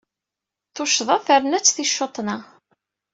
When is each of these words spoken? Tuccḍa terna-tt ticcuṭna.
Tuccḍa 0.75 1.17
terna-tt 1.25 1.71
ticcuṭna. 1.75 2.37